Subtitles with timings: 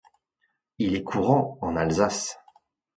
[0.79, 2.39] Il est courant en Alsace.